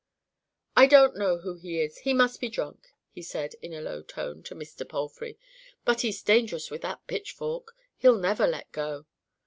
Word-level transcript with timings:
"I 0.75 0.87
don't 0.87 1.15
know 1.15 1.37
who 1.37 1.57
he 1.57 1.79
is; 1.79 1.99
he 1.99 2.11
must 2.11 2.39
be 2.41 2.49
drunk," 2.49 2.95
he 3.11 3.21
said, 3.21 3.53
in 3.61 3.71
a 3.71 3.81
low 3.83 4.01
tone 4.01 4.41
to 4.45 4.55
Mr. 4.55 4.83
Palfrey. 4.89 5.37
"But 5.85 6.01
he's 6.01 6.23
dangerous 6.23 6.71
with 6.71 6.81
that 6.81 7.05
pitchfork. 7.05 7.75
He'll 7.97 8.17
never 8.17 8.47
let 8.47 8.61
it 8.65 8.71
go." 8.71 9.05